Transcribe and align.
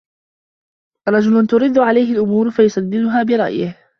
رَجُلٌ 1.09 1.47
تَرِدُ 1.47 1.77
عَلَيْهِ 1.77 2.13
الْأُمُورُ 2.13 2.51
فَيُسَدِّدُهَا 2.51 3.23
بِرَأْيِهِ 3.23 3.77